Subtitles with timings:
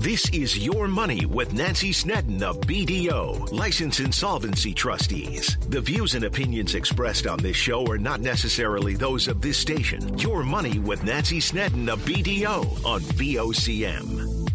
[0.00, 5.58] This is Your Money with Nancy Snedden of BDO, License Insolvency Trustees.
[5.68, 10.16] The views and opinions expressed on this show are not necessarily those of this station.
[10.16, 14.48] Your Money with Nancy Snedden of BDO on VOCM.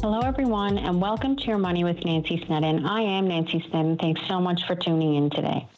[0.00, 2.86] Hello, everyone, and welcome to Your Money with Nancy Snedden.
[2.86, 3.98] I am Nancy Snedden.
[3.98, 5.68] Thanks so much for tuning in today.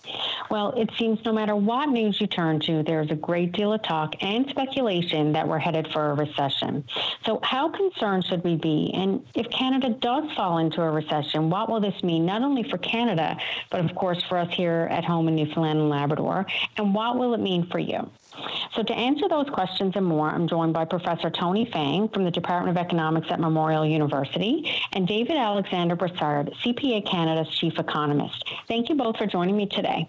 [0.51, 3.83] Well, it seems no matter what news you turn to, there's a great deal of
[3.83, 6.85] talk and speculation that we're headed for a recession.
[7.27, 8.91] So, how concerned should we be?
[8.95, 12.79] And if Canada does fall into a recession, what will this mean not only for
[12.79, 13.37] Canada,
[13.71, 16.47] but of course for us here at home in Newfoundland and Labrador?
[16.79, 18.11] And what will it mean for you?
[18.73, 22.31] So, to answer those questions and more, I'm joined by Professor Tony Fang from the
[22.31, 28.49] Department of Economics at Memorial University and David Alexander Brassard, CPA Canada's chief economist.
[28.67, 30.09] Thank you both for joining me today.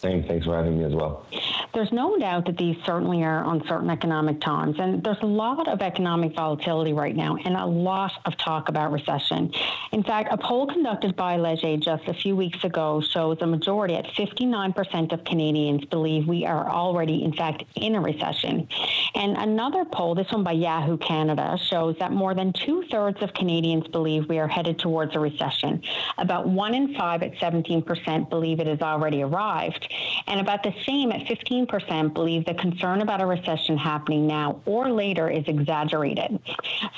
[0.00, 1.26] Thanks, thanks for having me as well.
[1.74, 5.82] There's no doubt that these certainly are uncertain economic times, and there's a lot of
[5.82, 9.52] economic volatility right now and a lot of talk about recession.
[9.92, 13.94] In fact, a poll conducted by Leger just a few weeks ago shows a majority
[13.94, 18.66] at 59% of Canadians believe we are already, in fact, in a recession.
[19.14, 23.34] And another poll, this one by Yahoo Canada, shows that more than two thirds of
[23.34, 25.82] Canadians believe we are headed towards a recession.
[26.16, 29.89] About one in five at 17% believe it has already arrived.
[30.26, 34.90] And about the same at 15% believe the concern about a recession happening now or
[34.90, 36.38] later is exaggerated.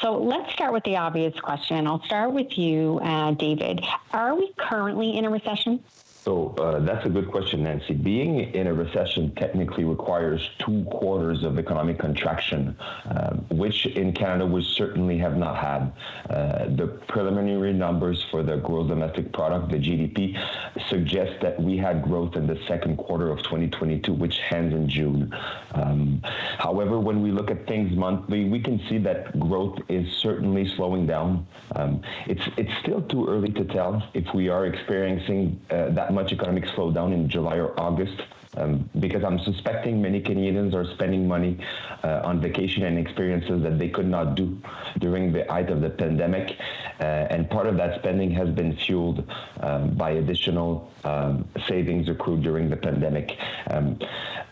[0.00, 1.86] So let's start with the obvious question.
[1.86, 3.84] I'll start with you, uh, David.
[4.12, 5.82] Are we currently in a recession?
[6.24, 7.94] So uh, that's a good question, Nancy.
[7.94, 14.46] Being in a recession technically requires two quarters of economic contraction, uh, which in Canada
[14.46, 15.92] we certainly have not had.
[16.30, 20.40] Uh, the preliminary numbers for the gross domestic product, the GDP,
[20.88, 25.34] suggest that we had growth in the second quarter of 2022, which ends in June.
[25.74, 26.20] Um,
[26.58, 31.04] however, when we look at things monthly, we can see that growth is certainly slowing
[31.04, 31.48] down.
[31.74, 36.64] Um, it's it's still too early to tell if we are experiencing uh, much economic
[36.66, 38.22] slowdown in July or August.
[38.54, 41.56] Um, because I'm suspecting many Canadians are spending money
[42.04, 44.60] uh, on vacation and experiences that they could not do
[44.98, 46.58] during the height of the pandemic.
[47.00, 49.24] Uh, and part of that spending has been fueled
[49.60, 53.38] um, by additional um, savings accrued during the pandemic.
[53.70, 53.98] Um,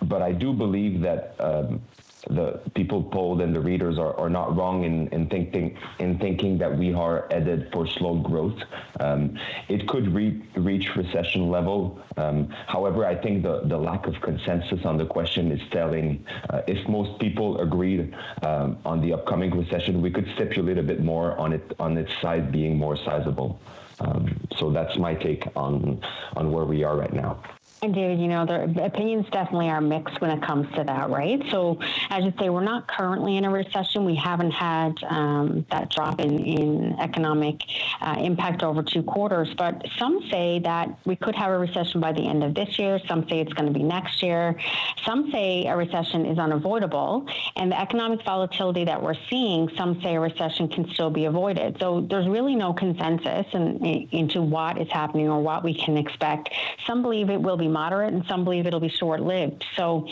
[0.00, 1.82] but I do believe that um,
[2.28, 6.58] the people polled and the readers are, are not wrong in, in thinking in thinking
[6.58, 8.58] that we are headed for slow growth.
[9.00, 9.38] Um,
[9.68, 12.00] it could re- reach recession level.
[12.16, 16.24] Um, however, I think the, the lack of consensus on the question is telling.
[16.50, 21.00] Uh, if most people agreed um, on the upcoming recession, we could stipulate a bit
[21.02, 23.60] more on it on its size being more sizable.
[24.00, 26.00] Um, so that's my take on
[26.36, 27.42] on where we are right now.
[27.82, 31.42] And David, you know, the opinions definitely are mixed when it comes to that, right?
[31.50, 31.78] So,
[32.10, 34.04] as you say, we're not currently in a recession.
[34.04, 37.62] We haven't had um, that drop in, in economic
[38.02, 39.54] uh, impact over two quarters.
[39.56, 43.00] But some say that we could have a recession by the end of this year.
[43.08, 44.60] Some say it's going to be next year.
[45.06, 47.26] Some say a recession is unavoidable.
[47.56, 51.78] And the economic volatility that we're seeing, some say a recession can still be avoided.
[51.80, 55.96] So, there's really no consensus in, in, into what is happening or what we can
[55.96, 56.50] expect.
[56.86, 59.64] Some believe it will be moderate and some believe it'll be short lived.
[59.76, 60.06] So,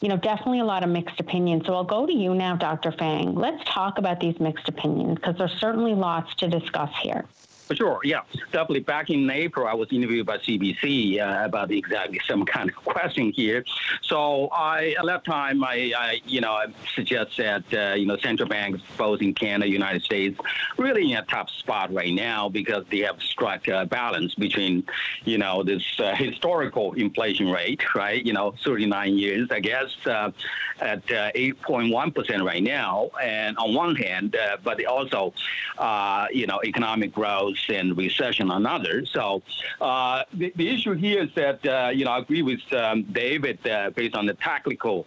[0.00, 1.66] you know, definitely a lot of mixed opinions.
[1.66, 2.92] So I'll go to you now, Dr.
[2.92, 3.34] Fang.
[3.34, 7.24] Let's talk about these mixed opinions because there's certainly lots to discuss here.
[7.66, 8.20] For sure, yeah,
[8.52, 8.80] definitely.
[8.80, 13.32] Back in April, I was interviewed by CBC uh, about exactly some kind of question
[13.32, 13.64] here.
[14.02, 18.16] So I, at that time, I, I you know, I suggest that uh, you know
[18.18, 20.38] central banks both in Canada, United States,
[20.78, 24.84] really in a tough spot right now because they have struck a balance between,
[25.24, 28.24] you know, this uh, historical inflation rate, right?
[28.24, 30.30] You know, 39 years, I guess, uh,
[30.78, 35.34] at 8.1 uh, percent right now, and on one hand, uh, but also,
[36.30, 39.10] you know, economic growth and recession on others.
[39.12, 39.42] So
[39.80, 43.66] uh, the, the, issue here is that, uh, you know, I agree with um, David
[43.66, 45.06] uh, based on the technical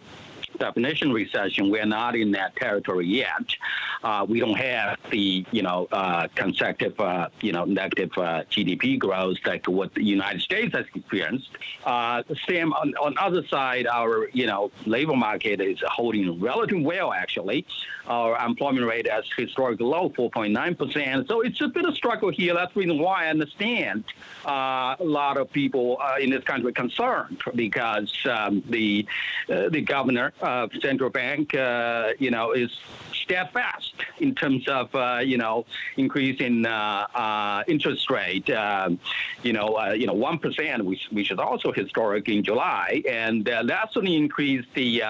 [0.58, 3.54] definition recession, we're not in that territory yet.
[4.02, 8.98] Uh, we don't have the you know uh, consecutive uh, you know negative uh, GDP
[8.98, 11.50] growth like what the United States has experienced.
[11.84, 17.12] Uh, same on on other side, our you know labor market is holding relatively well
[17.12, 17.66] actually.
[18.06, 21.28] Our employment rate is historically low, 4.9 percent.
[21.28, 22.54] So it's a bit of struggle here.
[22.54, 24.04] That's the reason why I understand
[24.46, 29.06] uh, a lot of people in this country concerned because um, the
[29.46, 32.70] the governor of central bank, uh, you know, is
[33.12, 35.64] steadfast in terms of uh, you know
[35.96, 38.48] increasing uh, uh, interest rate.
[38.48, 43.96] you know, you know, one percent, which which is also historic in July, and that's
[43.96, 45.02] only increased the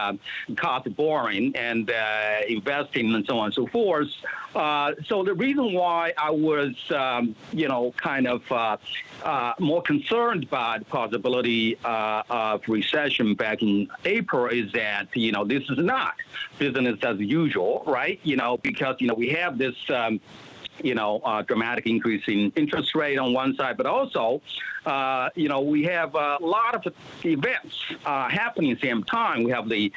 [0.56, 1.90] cost of borrowing and
[2.48, 4.08] investing and so on and so forth.
[5.06, 8.42] so the reason why I was, um, you know, kind of
[9.22, 15.32] uh, more concerned by the possibility uh, of recession back in April is that, you
[15.32, 16.14] know, this is not
[16.58, 18.20] business as usual, right?
[18.22, 19.75] You know, because, you know, we have this.
[19.88, 20.20] Um,
[20.82, 24.42] you know, uh, dramatic increase in interest rate on one side, but also
[24.86, 26.94] uh, you know, we have a lot of
[27.24, 29.42] events uh, happening at the same time.
[29.42, 29.92] We have the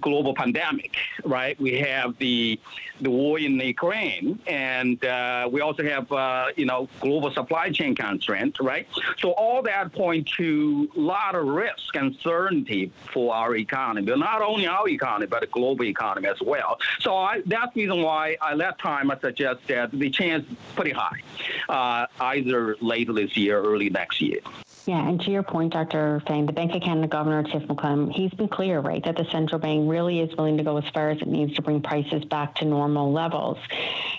[0.00, 1.60] global pandemic, right?
[1.60, 2.58] We have the
[3.00, 7.94] the war in Ukraine, and uh, we also have uh, you know global supply chain
[7.94, 8.88] constraints, right?
[9.18, 14.18] So all that point to a lot of risk and uncertainty for our economy, but
[14.18, 16.78] not only our economy, but the global economy as well.
[17.00, 20.92] So I, that's the reason why at that time I suggest that the chance pretty
[20.92, 21.20] high,
[21.68, 24.40] uh, either later this year, or early next year.
[24.86, 26.22] Yeah, and to your point, Dr.
[26.26, 29.58] Fang, the Bank of Canada Governor Tiff Macklem, he's been clear, right, that the central
[29.58, 32.54] bank really is willing to go as far as it needs to bring prices back
[32.56, 33.56] to normal levels.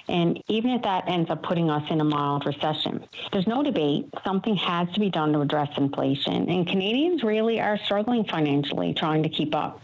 [0.07, 4.07] And even if that ends up putting us in a mild recession, there's no debate.
[4.23, 6.49] Something has to be done to address inflation.
[6.49, 9.83] And Canadians really are struggling financially, trying to keep up.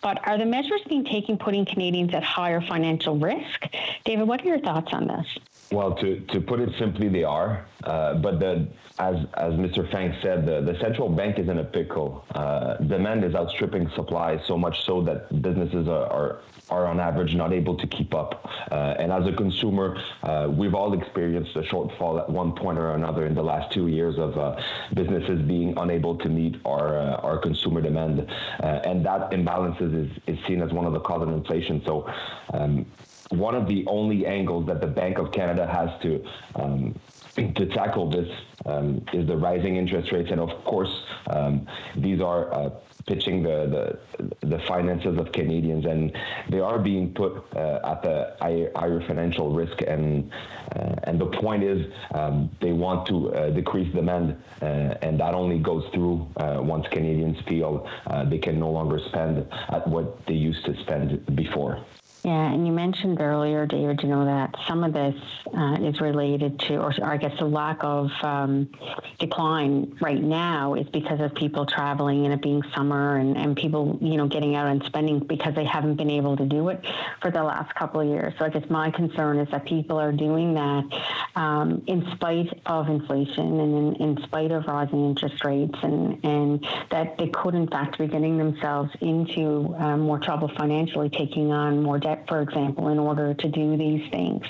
[0.00, 3.66] But are the measures being taken putting Canadians at higher financial risk?
[4.04, 5.26] David, what are your thoughts on this?
[5.72, 7.66] Well, to, to put it simply, they are.
[7.82, 9.90] Uh, but the, as as Mr.
[9.90, 12.26] Fang said, the, the central bank is in a pickle.
[12.34, 17.34] Uh, demand is outstripping supply so much so that businesses are, are, are on average
[17.34, 18.46] not able to keep up.
[18.70, 22.92] Uh, and as a consumer, uh, we've all experienced a shortfall at one point or
[22.92, 24.60] another in the last two years of uh,
[24.92, 26.92] businesses being unable to meet our
[27.22, 28.30] our consumer demand,
[28.60, 31.82] and that imbalances is, is seen as one of the causes of inflation.
[31.86, 32.12] So.
[32.52, 32.84] Um,
[33.32, 36.24] one of the only angles that the Bank of Canada has to
[36.56, 36.94] um,
[37.34, 38.28] to tackle this
[38.66, 40.94] um, is the rising interest rates, and of course,
[41.30, 42.70] um, these are uh,
[43.06, 46.16] pitching the, the, the finances of Canadians, and
[46.50, 49.80] they are being put uh, at the higher financial risk.
[49.86, 50.30] And
[50.76, 54.64] uh, and the point is, um, they want to uh, decrease demand, uh,
[55.02, 57.88] and that only goes through uh, once Canadians feel
[58.26, 61.82] they can no longer spend at what they used to spend before.
[62.24, 65.16] Yeah, and you mentioned earlier, David, you know, that some of this
[65.58, 68.70] uh, is related to, or, or, I guess the lack of um,
[69.18, 73.98] decline right now is because of people traveling and it being summer and, and people,
[74.00, 76.86] you know, getting out and spending because they haven't been able to do it
[77.20, 78.32] for the last couple of years.
[78.38, 81.02] So I guess my concern is that people are doing that
[81.34, 86.64] um, in spite of inflation and in, in spite of rising interest rates and, and
[86.92, 91.82] that they could, in fact, be getting themselves into um, more trouble financially, taking on
[91.82, 94.44] more debt debt, for example, in order to do these things.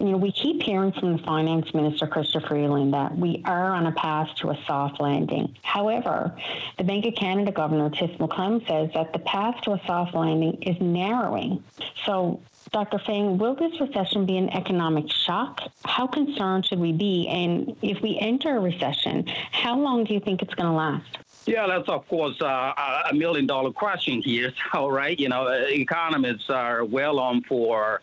[0.00, 3.86] You know, we keep hearing from the finance minister, Chrystia Freeland, that we are on
[3.86, 5.56] a path to a soft landing.
[5.62, 6.36] However,
[6.78, 10.62] the Bank of Canada Governor, Tiff Macklem, says that the path to a soft landing
[10.62, 11.62] is narrowing.
[12.04, 12.40] So
[12.72, 12.98] Dr.
[12.98, 15.62] Fang, will this recession be an economic shock?
[15.84, 17.28] How concerned should we be?
[17.28, 21.18] And if we enter a recession, how long do you think it's going to last?
[21.46, 22.72] Yeah, that's of course uh,
[23.10, 24.52] a million dollar question here.
[24.72, 28.00] So, right, you know, economists are well on for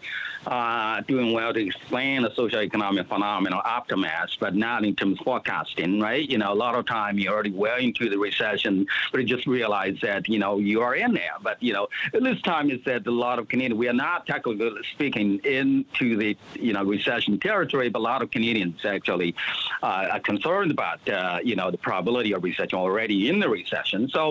[0.48, 5.26] uh, doing well to explain the social economic phenomenon aftermath, but not in terms of
[5.26, 6.28] forecasting, right?
[6.28, 9.48] You know, a lot of time you're already well into the recession, but you just
[9.48, 11.36] realize that, you know, you are in there.
[11.42, 14.72] But, you know, this time is that a lot of Canadians, we are not technically
[14.94, 19.36] speaking into the, you know, recession territory, but a lot of Canadians actually
[19.84, 24.02] uh, are concerned about, uh, you know, the probability of recession already in the recession.
[24.16, 24.22] So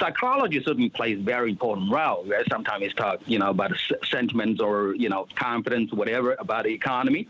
[0.00, 2.22] psychology certainly plays a very important role.
[2.32, 2.46] Right?
[2.54, 3.72] Sometimes it's talk, you know, about
[4.14, 7.22] sentiments or, you know, confidence, whatever, about the economy.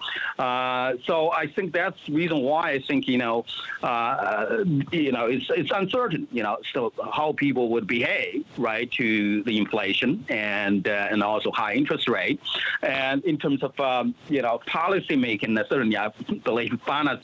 [0.47, 3.37] Uh, so I think that's the reason why I think, you know,
[3.83, 9.09] uh, you know, it's, it's uncertain, you know, still how people would behave, right, to
[9.49, 12.41] the inflation and, uh, and also high interest rate.
[12.83, 16.09] And in terms of, um, you know, policy making, certainly I
[16.45, 17.23] believe finance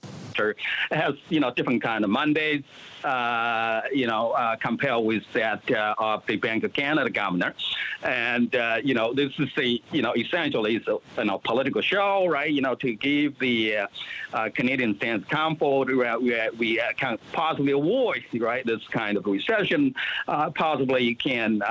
[0.91, 2.67] has, you know, different kind of mandates,
[3.05, 7.55] uh, you know, uh, compared with that uh, of the Bank of Canada governor.
[8.03, 12.27] And, uh, you know, this is the, you know, essentially it's you know, political show,
[12.27, 12.51] right?
[12.51, 13.77] You know, to give the
[14.33, 19.95] uh, Canadian sense comfort, we, we can possibly avoid, right, this kind of recession,
[20.27, 21.63] possibly can,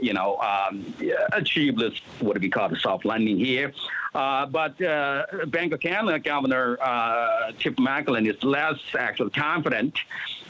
[0.00, 0.94] you know, um,
[1.32, 3.72] achieve this, what we call the soft landing here.
[4.14, 9.98] Uh, but uh, Bank of Canada Governor uh, Tiff Macklem is less actually confident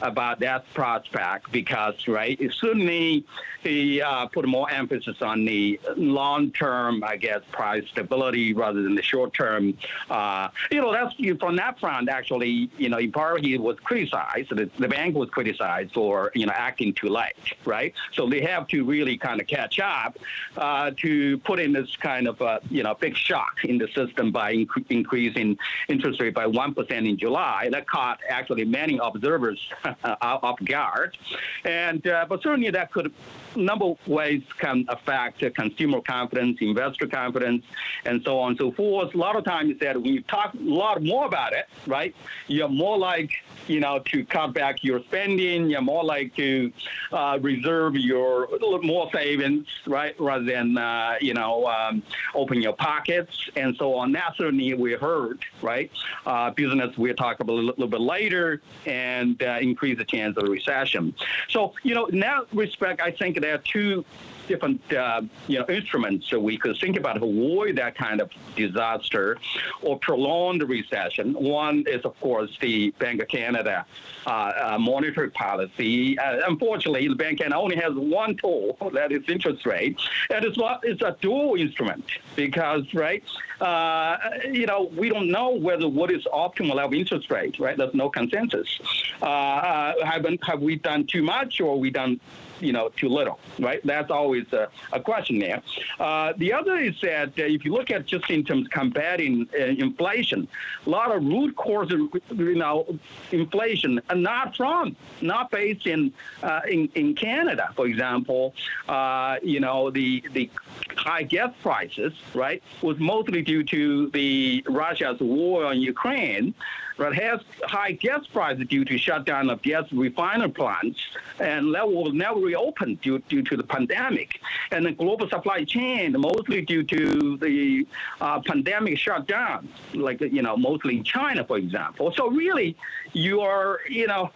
[0.01, 3.23] about that prospect because, right, certainly
[3.61, 9.03] he uh, put more emphasis on the long-term, I guess, price stability rather than the
[9.03, 9.77] short-term.
[10.09, 12.09] Uh, you know, that's from that front.
[12.09, 14.49] Actually, you know, in part he was criticized.
[14.49, 17.93] The, the bank was criticized for you know acting too late, right?
[18.13, 20.17] So they have to really kind of catch up
[20.55, 22.41] to put in this kind of
[22.71, 27.17] you know big shock in the system by inc- increasing interest rate by 1% in
[27.17, 27.69] July.
[27.71, 29.59] That caught actually many observers
[30.03, 31.17] off guard.
[31.65, 33.13] And, uh, but certainly that could
[33.55, 37.65] number of ways can affect consumer confidence, investor confidence,
[38.05, 39.13] and so on and so forth.
[39.13, 42.15] A lot of times that when you talk a lot more about it, right,
[42.47, 43.31] you're more like,
[43.67, 45.69] you know, to cut back your spending.
[45.69, 46.71] You're more like to
[47.11, 48.47] uh, reserve your
[48.81, 52.03] more savings, right, rather than, uh, you know, um,
[52.33, 54.11] open your pockets and so on.
[54.11, 55.91] That certainly we heard, right?
[56.25, 60.47] Uh, business we'll talk about a little bit later and uh, increase the chance of
[60.47, 61.13] recession.
[61.49, 64.05] So, you know, in that respect, I think there are two
[64.51, 69.37] different uh, you know instruments so we could think about avoid that kind of disaster
[69.81, 71.33] or prolong the recession.
[71.33, 73.85] One is of course the Bank of Canada
[74.25, 76.19] uh, uh, monetary policy.
[76.19, 79.97] Uh, unfortunately, the Bank of Canada only has one tool that is interest rate,
[80.29, 82.05] and it's what it's a dual instrument
[82.35, 83.23] because right
[83.61, 84.17] uh,
[84.49, 87.77] you know we don't know whether what is optimal level interest rate right.
[87.77, 88.79] There's no consensus.
[89.21, 92.19] Uh, uh, have, have we done too much or we done
[92.61, 93.81] you know, too little, right?
[93.83, 95.61] That's always a, a question there.
[95.99, 99.49] Uh, the other is that uh, if you look at just in terms of combating
[99.53, 100.47] uh, inflation,
[100.85, 102.01] a lot of root causes,
[102.35, 102.97] you know,
[103.31, 106.13] inflation are not from, not based in
[106.43, 108.53] uh, in, in Canada, for example.
[108.87, 110.49] Uh, you know, the the
[110.95, 116.53] high gas prices, right, was mostly due to the Russia's war on Ukraine
[116.97, 120.99] but has high gas prices due to shutdown of gas refinery plants,
[121.39, 124.39] and that will never reopen due, due to the pandemic.
[124.71, 127.87] And the global supply chain, mostly due to the
[128.19, 132.13] uh, pandemic shutdown, like, you know, mostly in China, for example.
[132.15, 132.75] So really,
[133.13, 134.29] you are, you know,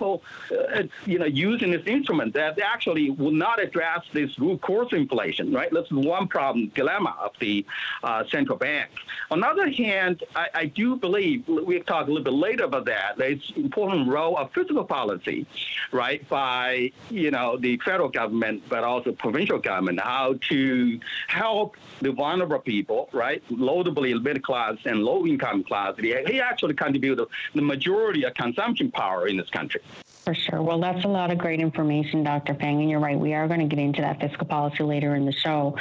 [0.52, 5.54] uh, you know, using this instrument that actually will not address this root cause inflation,
[5.54, 5.70] right?
[5.72, 7.66] That's one problem, dilemma of the
[8.04, 8.90] uh, central bank.
[9.32, 12.86] On the other hand, I, I do believe, we'll talk a little bit later about
[12.86, 15.46] that, there's important role of fiscal policy,
[15.92, 22.12] right, by, you know, the federal government, but also provincial government, how to help the
[22.12, 25.96] vulnerable people, right, loadably middle class and low income class.
[25.98, 27.20] He actually contribute
[27.54, 29.82] the majority of consumption power in this country.
[30.26, 30.60] For sure.
[30.64, 32.56] Well, that's a lot of great information, Dr.
[32.56, 33.18] Fang, and you're right.
[33.18, 35.78] We are going to get into that fiscal policy later in the show.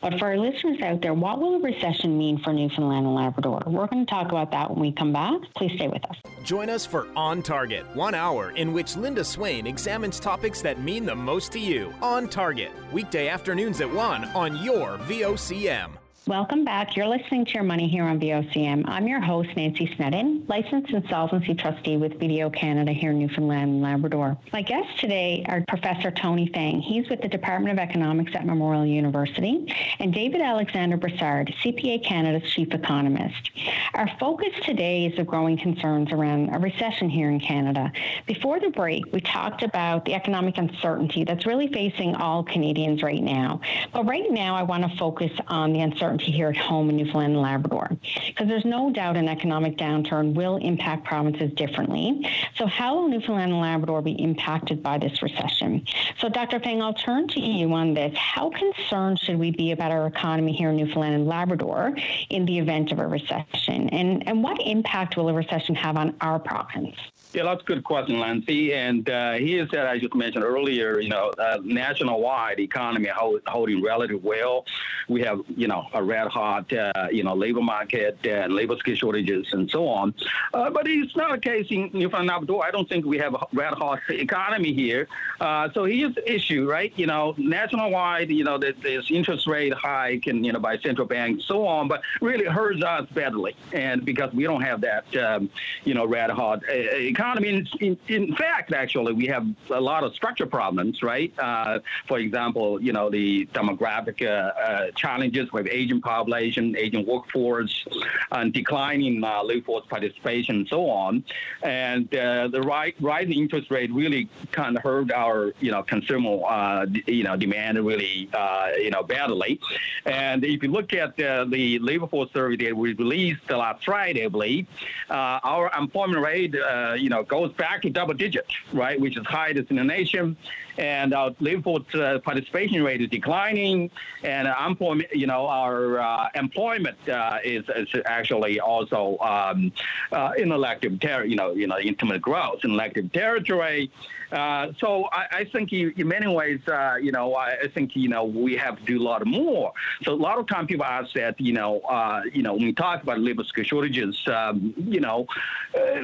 [0.00, 3.60] But for our listeners out there, what will a recession mean for Newfoundland and Labrador?
[3.66, 5.40] We're going to talk about that when we come back.
[5.56, 6.16] Please stay with us.
[6.44, 11.04] Join us for On Target, one hour in which Linda Swain examines topics that mean
[11.04, 11.92] the most to you.
[12.00, 15.97] On Target, weekday afternoons at 1 on your VOCM.
[16.28, 16.94] Welcome back.
[16.94, 18.84] You're listening to Your Money here on VOCM.
[18.86, 23.80] I'm your host, Nancy Snedden, licensed insolvency trustee with BDO Canada here in Newfoundland and
[23.80, 24.36] Labrador.
[24.52, 26.82] My guests today are Professor Tony Fang.
[26.82, 32.50] He's with the Department of Economics at Memorial University, and David Alexander Brassard, CPA Canada's
[32.50, 33.50] chief economist.
[33.94, 37.90] Our focus today is the growing concerns around a recession here in Canada.
[38.26, 43.22] Before the break, we talked about the economic uncertainty that's really facing all Canadians right
[43.22, 43.62] now.
[43.94, 46.96] But right now, I want to focus on the uncertainty uncertainty here at home in
[46.96, 47.88] Newfoundland and Labrador.
[48.26, 52.28] Because there's no doubt an economic downturn will impact provinces differently.
[52.56, 55.84] So, how will Newfoundland and Labrador be impacted by this recession?
[56.18, 56.60] So, Dr.
[56.60, 58.16] Fang, I'll turn to you on this.
[58.16, 61.96] How concerned should we be about our economy here in Newfoundland and Labrador
[62.30, 63.88] in the event of a recession?
[63.90, 66.96] And, and what impact will a recession have on our province?
[67.34, 68.72] Yeah, that's a good question, Nancy.
[68.72, 73.82] And uh, here said, I just mentioned earlier, you know, uh, national-wide economy hold, holding
[73.82, 74.64] relatively well.
[75.08, 78.96] We have, you know, a red hot, uh, you know, labor market and labor skill
[78.96, 80.14] shortages and so on.
[80.54, 82.64] Uh, but it's not a case in Newfoundland Labrador.
[82.64, 85.06] I don't think we have a red hot economy here.
[85.38, 86.94] Uh, so here's the issue, right?
[86.96, 91.34] You know, national-wide, you know, there's interest rate hike and, you know, by central bank
[91.34, 93.54] and so on, but really hurts us badly.
[93.74, 95.50] And because we don't have that, um,
[95.84, 97.66] you know, red hot economy economy.
[97.80, 101.32] In, in, fact, actually, we have a lot of structure problems, right?
[101.38, 107.84] Uh, for example, you know, the demographic uh, uh, challenges with aging population, aging workforce,
[108.30, 111.24] and declining uh, labor force participation, and so on.
[111.62, 112.60] And uh, the
[113.00, 117.84] rising interest rate really kind of hurt our you know consumer uh, you know demand
[117.84, 119.58] really uh, you know badly.
[120.06, 124.28] And if you look at the labor force survey that we released last Friday, I
[124.28, 124.66] believe,
[125.10, 129.24] uh, our employment rate uh, you know goes back to double digits, right, which is
[129.26, 130.36] highest in the nation
[130.78, 133.90] and our labor force uh, participation rate is declining,
[134.22, 139.72] and employment, you know, our uh, employment uh, is, is, actually also um,
[140.12, 143.90] uh, in elective territory, you know, you know, in terms growth in elective territory.
[144.30, 148.10] Uh, so I, I, think in many ways, uh, you know, I, I, think you
[148.10, 149.72] know we have to do a lot more.
[150.02, 152.72] So a lot of time people ask that, you know, uh, you know, when we
[152.74, 155.26] talk about labor skill shortages, um, you know,
[155.74, 156.00] uh,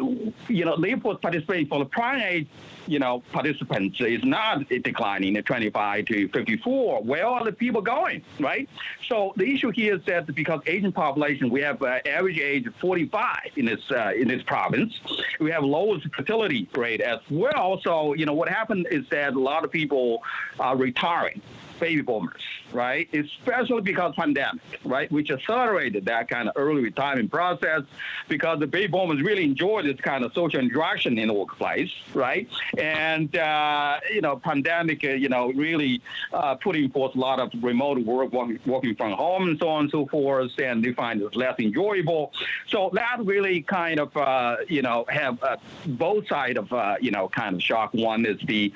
[0.49, 2.49] you know, labor participation for the primary,
[2.87, 7.03] you know, participants is not declining at 25 to 54.
[7.03, 8.69] Where are the people going, right?
[9.09, 12.75] So the issue here is that because Asian population, we have uh, average age of
[12.77, 15.01] 45 in this uh, in this province.
[15.41, 17.81] We have lowest fertility rate as well.
[17.83, 20.23] So you know, what happened is that a lot of people
[20.59, 21.41] are retiring
[21.81, 23.09] baby boomers, right?
[23.13, 25.11] Especially because pandemic, right?
[25.11, 27.83] Which accelerated that kind of early retirement process
[28.29, 32.49] because the baby boomers really enjoy this kind of social interaction in the workplace, right?
[32.79, 36.01] And, uh, you know, pandemic, uh, you know, really
[36.33, 39.91] uh, putting forth a lot of remote work, working, from home and so on and
[39.91, 42.33] so forth, and they find it less enjoyable.
[42.69, 47.11] So that really kind of, uh, you know, have uh, both side of, uh, you
[47.11, 47.95] know, kind of shock.
[47.95, 48.73] One is the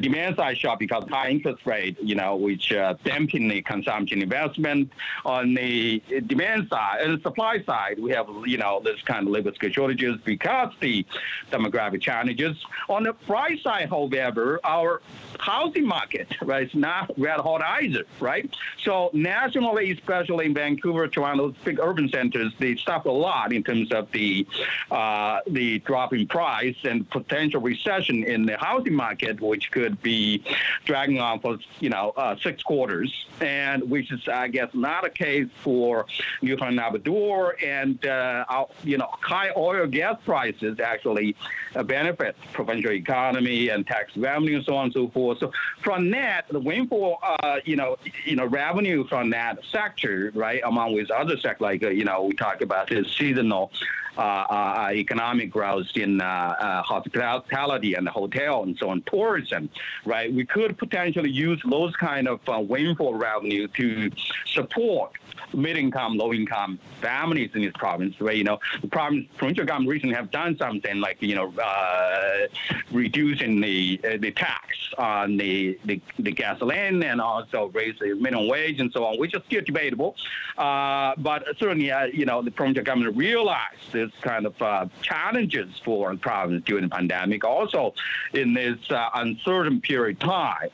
[0.00, 4.92] demand side shock because high interest rate, you know, which uh, dampen the consumption investment.
[5.24, 9.32] On the demand side and the supply side, we have you know this kind of
[9.32, 11.06] labor skill shortages because the
[11.50, 12.56] demographic challenges.
[12.88, 15.00] On the price side, however, our
[15.38, 18.48] housing market right is not red hot either, right?
[18.84, 23.92] So nationally, especially in Vancouver, Toronto, big urban centers, they suffer a lot in terms
[23.92, 24.46] of the
[24.90, 30.42] uh, the drop in price and potential recession in the housing market, which could be
[30.84, 35.10] dragging on for you know uh, six quarters, and which is, I guess, not a
[35.10, 36.06] case for
[36.40, 37.56] Newfoundland Labrador.
[37.62, 41.36] And, uh, you know, high oil gas prices actually
[41.74, 45.38] uh, benefit provincial economy and tax revenue and so on and so forth.
[45.38, 50.60] So from that, the windfall, uh, you know, you know, revenue from that sector, right,
[50.64, 53.70] among with other sectors, like, uh, you know, we talk about this seasonal
[54.11, 59.68] uh, uh, economic growth in uh, hospitality and hotel and so on, tourism,
[60.04, 60.32] right?
[60.32, 64.10] We could potentially use those kind of windfall revenue to
[64.46, 65.12] support
[65.54, 70.30] mid-income, low-income families in this province, where you know the province, provincial government recently have
[70.30, 72.46] done something like you know uh,
[72.90, 78.48] reducing the uh, the tax on the, the, the gasoline and also raise the minimum
[78.48, 80.16] wage and so on, which is still debatable.
[80.58, 85.80] Uh, but certainly, uh, you know, the provincial government realized this kind of uh, challenges
[85.84, 87.94] for province during the pandemic, also
[88.32, 90.70] in this uh, uncertain period time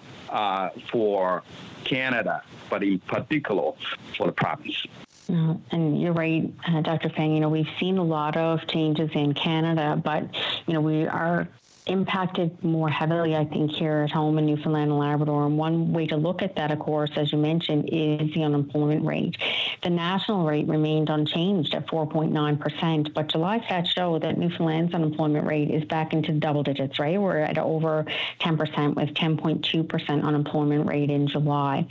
[0.91, 1.43] for
[1.85, 3.73] Canada, but in particular
[4.17, 4.87] for the province.
[5.31, 7.11] Uh, and you're right, uh, Dr.
[7.11, 7.35] Fang.
[7.35, 10.35] You know, we've seen a lot of changes in Canada, but
[10.67, 11.49] you know, we are
[11.89, 15.47] impacted more heavily, I think, here at home in Newfoundland and Labrador.
[15.47, 19.05] And one way to look at that, of course, as you mentioned, is the unemployment
[19.05, 19.37] rate.
[19.83, 25.71] The national rate remained unchanged at 4.9%, but July stats show that Newfoundland's unemployment rate
[25.71, 27.21] is back into double digits, right?
[27.21, 28.05] We're at over
[28.41, 31.87] 10% with 10.2% unemployment rate in July.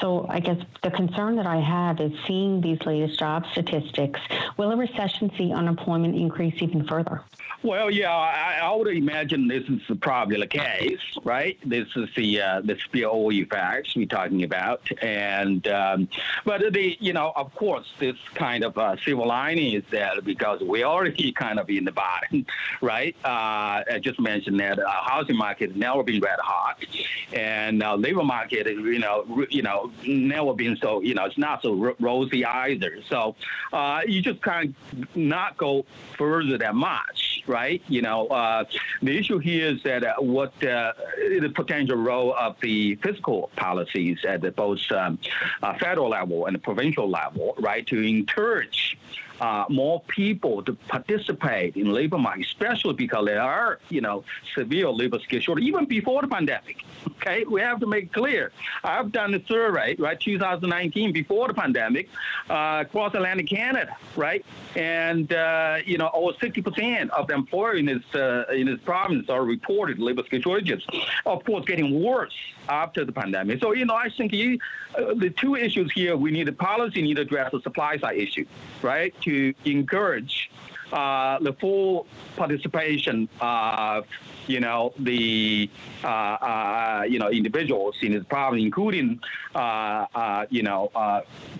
[0.00, 4.20] So I guess the concern that I have is seeing these latest job statistics.
[4.56, 7.22] Will a recession see unemployment increase even further?
[7.64, 11.58] Well, yeah, I, I, would imagine this is probably the case, right?
[11.64, 16.08] This is the uh, the spillover effects we're talking about, and um,
[16.44, 20.60] but the you know of course this kind of uh, silver lining is that because
[20.60, 22.46] we already kind of in the bottom,
[22.80, 23.14] right?
[23.24, 26.84] Uh, I just mentioned that uh, housing market never been red hot,
[27.32, 31.62] and uh, labor market you know you know never been so you know it's not
[31.62, 32.98] so rosy either.
[33.08, 33.36] So
[33.72, 35.84] uh, you just kind of not go
[36.16, 37.82] further that much right?
[37.88, 38.64] You know, uh,
[39.02, 44.18] the issue here is that uh, what uh, the potential role of the fiscal policies
[44.24, 45.18] at both um,
[45.62, 48.96] uh, federal level and provincial level, right, to encourage
[49.40, 54.90] uh, more people to participate in labor market, especially because there are, you know, severe
[54.90, 56.84] labor skill shortage even before the pandemic.
[57.06, 58.52] Okay, we have to make clear.
[58.82, 62.08] I've done a survey, right, 2019 before the pandemic,
[62.48, 64.44] uh, across Atlantic Canada, right,
[64.76, 69.28] and uh, you know over 60% of the employers in this uh, in this province
[69.28, 70.84] are reported labor shortages.
[71.26, 72.34] Of course, getting worse
[72.68, 73.60] after the pandemic.
[73.60, 74.58] So you know, I think you,
[74.96, 78.16] uh, the two issues here we need a policy need to address the supply side
[78.16, 78.46] issue,
[78.82, 80.50] right, to encourage
[80.92, 82.06] uh, the full
[82.36, 84.06] participation of
[84.48, 85.70] you know the
[86.04, 89.20] uh, uh, you know individuals in this province, including
[89.54, 90.90] uh, you know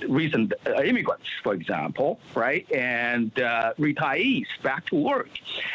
[0.06, 0.52] recent
[0.84, 5.30] immigrants, for example, right, and retirees back to work,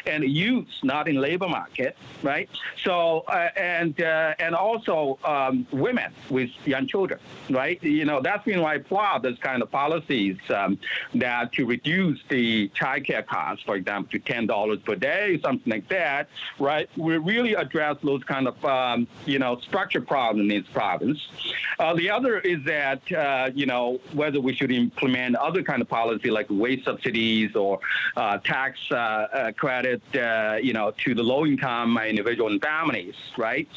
[0.06, 2.50] and youths not in labor market, right.
[2.84, 3.26] So
[3.58, 7.82] and and also um, women with young children, right.
[7.84, 10.80] You know that's been why I applaud this kind of policies um,
[11.16, 15.88] that to reduce the childcare costs for example, to ten dollars per day, something like
[15.90, 16.90] that, right?
[17.04, 21.20] We really address those kind of um, you know structure problems in this province.
[21.80, 25.90] Uh, the other is that uh, you know whether we should implement other kind of
[25.90, 27.80] policy like wage subsidies or
[28.16, 33.68] uh, tax uh, uh, credit, uh, you know, to the low-income individual and families, right?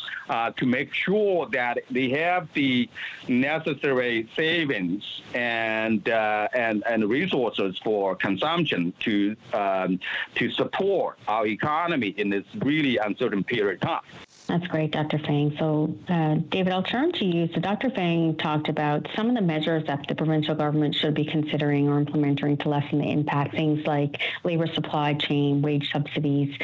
[0.56, 2.88] to make sure that they have the
[3.28, 10.00] necessary savings and and and resources for consumption to um,
[10.34, 14.02] to support our economy in this really uncertain period of time.
[14.46, 15.18] That's great, Dr.
[15.18, 15.56] Fang.
[15.58, 17.48] So, uh, David, I'll turn to you.
[17.52, 17.90] So, Dr.
[17.90, 21.98] Fang talked about some of the measures that the provincial government should be considering or
[21.98, 26.56] implementing to lessen the impact, things like labor supply chain, wage subsidies,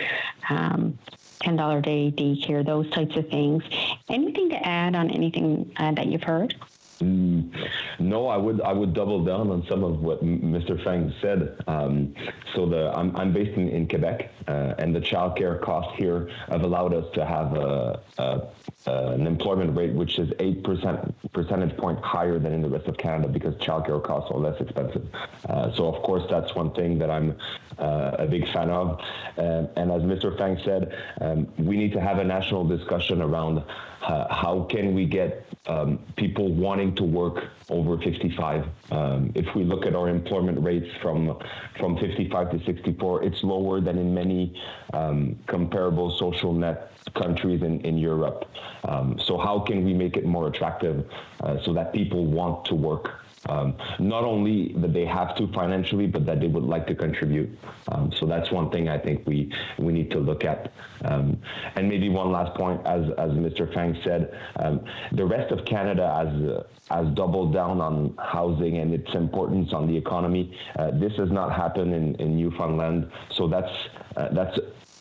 [0.48, 0.96] um,
[1.40, 3.64] $10 a day daycare, those types of things.
[4.08, 6.54] Anything to add on anything uh, that you've heard?
[7.02, 10.82] Mm, no, I would I would double down on some of what Mr.
[10.84, 11.56] Fang said.
[11.66, 12.14] Um,
[12.54, 16.62] so the I'm, I'm based in, in Quebec, uh, and the childcare costs here have
[16.62, 18.42] allowed us to have a, a,
[18.86, 22.96] an employment rate which is eight percent percentage point higher than in the rest of
[22.98, 25.06] Canada because childcare costs are less expensive.
[25.48, 27.36] Uh, so of course that's one thing that I'm
[27.78, 29.00] uh, a big fan of.
[29.36, 30.36] Uh, and as Mr.
[30.38, 33.62] Fang said, um, we need to have a national discussion around
[34.02, 38.66] uh, how can we get um, people wanting to work over 55.
[38.90, 41.38] Um, if we look at our employment rates from
[41.78, 44.60] from 55 to 64, it's lower than in many
[44.92, 48.48] um, comparable social net countries in, in Europe.
[48.84, 51.08] Um, so how can we make it more attractive
[51.40, 56.06] uh, so that people want to work um, not only that they have to financially,
[56.06, 57.58] but that they would like to contribute.
[57.90, 60.72] Um, so that's one thing I think we we need to look at.
[61.04, 61.38] Um,
[61.74, 63.72] and maybe one last point, as as Mr.
[63.74, 66.62] Fang said, um, the rest of Canada has uh,
[66.94, 70.56] has doubled down on housing and its importance on the economy.
[70.78, 73.72] Uh, this has not happened in, in Newfoundland, so that's
[74.16, 74.58] uh, that's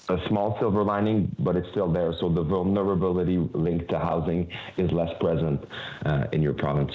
[0.10, 2.13] a small silver lining, but it's still there.
[2.19, 5.63] So the vulnerability linked to housing is less present
[6.06, 6.91] uh, in your province.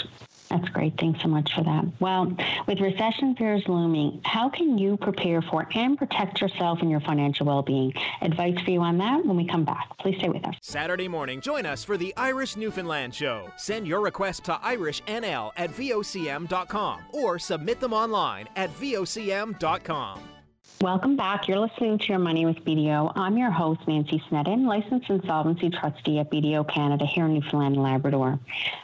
[0.48, 0.94] That's great.
[0.98, 1.84] Thanks so much for that.
[2.00, 7.00] Well, with recession fears looming, how can you prepare for and protect yourself and your
[7.00, 7.92] financial well being?
[8.22, 9.96] Advice for you on that when we come back.
[9.98, 10.54] Please stay with us.
[10.60, 13.50] Saturday morning, join us for the Irish Newfoundland Show.
[13.56, 20.35] Send your request to IrishNL at VOCM.com or submit them online at VOCM.com.
[20.82, 21.48] Welcome back.
[21.48, 23.12] You're listening to Your Money with BDO.
[23.16, 27.82] I'm your host, Nancy Snedden, licensed insolvency trustee at BDO Canada here in Newfoundland and
[27.82, 28.38] Labrador.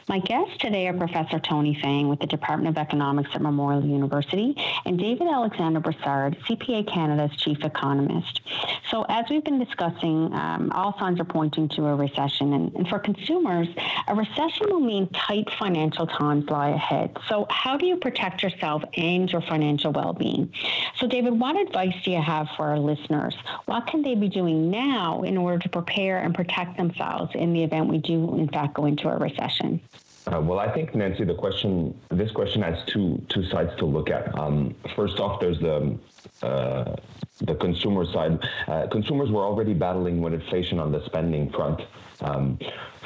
[0.09, 4.55] My guests today are Professor Tony Fang with the Department of Economics at Memorial University
[4.85, 8.41] and David Alexander Brassard, CPA Canada's chief economist.
[8.89, 12.53] So, as we've been discussing, um, all signs are pointing to a recession.
[12.53, 13.67] And, and for consumers,
[14.07, 17.15] a recession will mean tight financial times lie ahead.
[17.29, 20.51] So, how do you protect yourself and your financial well being?
[20.97, 23.35] So, David, what advice advice do you have for our listeners?
[23.65, 27.63] What can they be doing now in order to prepare and protect themselves in the
[27.63, 29.81] event we do, in fact, go into a recession?
[30.25, 34.09] Uh, well, I think Nancy, the question, this question has two two sides to look
[34.09, 34.37] at.
[34.39, 35.97] Um, first off, there's the
[36.41, 36.95] uh,
[37.41, 38.39] the consumer side.
[38.67, 41.81] Uh, consumers were already battling with inflation on the spending front.
[42.21, 42.57] Um,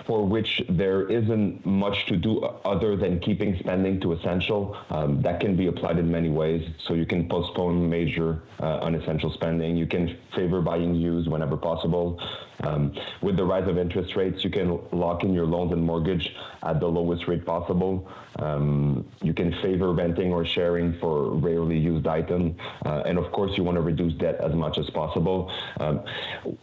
[0.08, 4.76] for which there isn't much to do other than keeping spending to essential.
[4.90, 6.66] Um, that can be applied in many ways.
[6.80, 9.76] So you can postpone major uh, unessential spending.
[9.76, 12.20] You can favor buying used whenever possible.
[12.62, 16.34] Um, with the rise of interest rates, you can lock in your loans and mortgage
[16.64, 18.10] at the lowest rate possible.
[18.40, 22.58] Um, you can favor renting or sharing for rarely used items.
[22.86, 25.52] Uh, and of course, you want to reduce debt as much as possible.
[25.80, 26.02] Um,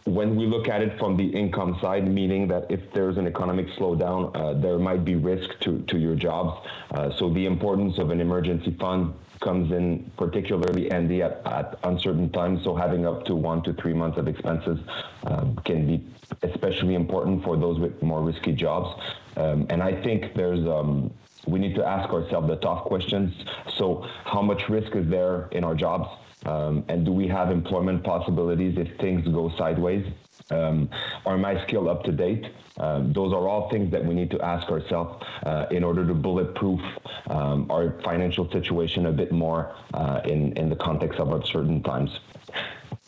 [0.05, 3.67] when we look at it from the income side, meaning that if there's an economic
[3.77, 6.67] slowdown, uh, there might be risk to, to your jobs.
[6.91, 12.29] Uh, so the importance of an emergency fund comes in particularly handy at, at uncertain
[12.31, 12.63] times.
[12.63, 14.79] So having up to one to three months of expenses
[15.27, 16.03] um, can be
[16.41, 19.01] especially important for those with more risky jobs.
[19.37, 21.13] Um, and I think there's um,
[21.47, 23.33] we need to ask ourselves the tough questions.
[23.77, 26.09] So how much risk is there in our jobs?
[26.45, 30.05] Um, and do we have employment possibilities if things go sideways?
[30.51, 30.89] Um,
[31.25, 32.45] are my skills up to date?
[32.77, 36.13] Um, those are all things that we need to ask ourselves uh, in order to
[36.13, 36.81] bulletproof
[37.27, 42.19] um, our financial situation a bit more uh, in, in the context of uncertain times.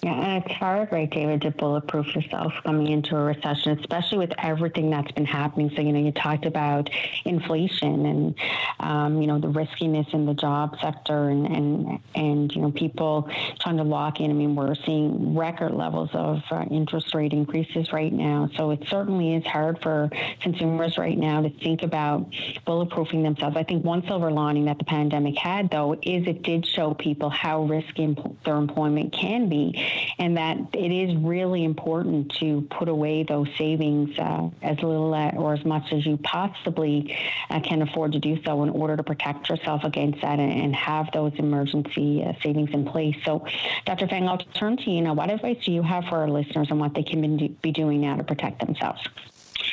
[0.04, 4.32] Yeah, and it's hard, right, David, to bulletproof yourself coming into a recession, especially with
[4.38, 5.72] everything that's been happening.
[5.76, 6.92] So, you know, you talked about
[7.26, 8.36] inflation and,
[8.80, 13.28] um, you know, the riskiness in the job sector and, and, and, you know, people
[13.60, 14.30] trying to lock in.
[14.30, 18.52] I mean, we're seeing record levels of uh, interest rate increases right now.
[18.56, 22.30] So it certainly is hard for consumers right now to think about
[22.68, 23.58] bulletproofing themselves.
[23.58, 27.32] I think one silver lining that the pandemic had, though, is it did show people
[27.32, 29.86] how risky their employment can be
[30.20, 35.32] and that it is really important to put away those savings uh, as little uh,
[35.32, 37.18] or as much as you possibly
[37.50, 40.76] uh, can afford to do so in order to protect yourself against that and, and
[40.76, 43.16] have those emergency uh, savings in place.
[43.26, 43.46] So,
[43.86, 44.08] Dr.
[44.08, 45.14] Fang, I'll turn to you now.
[45.14, 48.16] What advice do you have for our listeners on what they can be doing now
[48.16, 49.08] to protect themselves?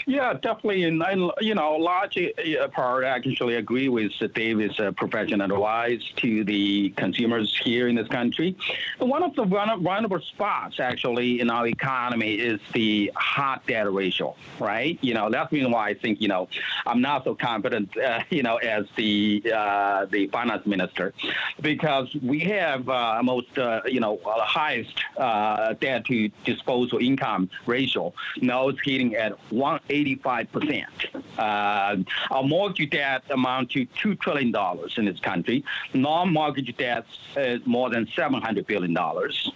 [0.06, 0.84] Yeah, definitely.
[0.84, 6.02] And, and you know, large uh, part I actually agree with David's uh, professional advice
[6.16, 8.56] to the consumers here in this country.
[8.98, 14.98] One of the vulnerable spots actually in our economy is the hot debt ratio, right?
[15.00, 16.48] You know, that's reason why I think, you know,
[16.86, 21.14] I'm not so confident, uh, you know, as the uh, the finance minister,
[21.60, 24.94] because we have uh, most, uh, you know, the highest
[25.80, 28.12] debt to disposal income ratio.
[28.42, 30.84] Now it's hitting at one 85%.
[31.38, 31.96] Uh,
[32.30, 34.54] our mortgage debt amount to $2 trillion
[34.96, 35.64] in this country.
[35.92, 38.96] Non-mortgage debt is more than $700 billion,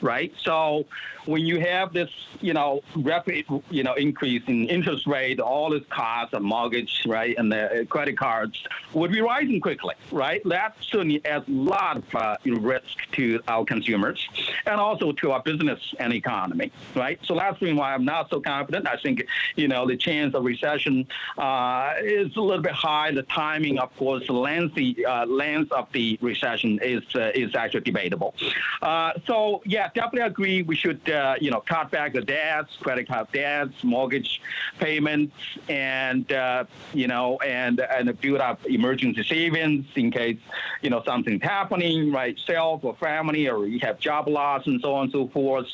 [0.01, 0.33] right?
[0.39, 0.87] So
[1.29, 2.11] when you have this,
[2.41, 7.37] you know, rapid, you know, increase in interest rate, all this costs of mortgage, right,
[7.37, 8.65] and the credit cards
[8.95, 10.41] would be rising quickly, right?
[10.47, 14.27] That certainly adds a lot of uh, risk to our consumers
[14.65, 17.21] and also to our business and economy, right?
[17.25, 18.89] So that's why I'm not so confident.
[18.89, 23.11] I think, you know, the chance of recession uh, is a little bit high.
[23.13, 27.55] The timing, of course, the length, the uh, length of the recession is uh, is
[27.55, 28.35] actually debatable.
[28.81, 30.63] Uh, so yeah, definitely agree.
[30.63, 34.41] We should uh, you know cut back the debts, credit card debts, mortgage
[34.79, 35.35] payments,
[35.69, 40.39] and uh, you know and and build up emergency savings in case
[40.83, 42.39] you know something's happening, right?
[42.47, 45.67] Self or family, or you have job loss and so on and so forth.